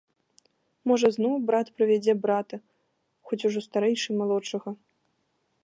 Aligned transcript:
Можа, 0.91 1.07
зноў 1.17 1.33
брат 1.49 1.67
прывядзе 1.75 2.13
брата, 2.23 2.57
хоць 3.29 3.41
ужо 3.51 3.59
старэйшы 3.67 4.09
малодшага. 4.23 4.69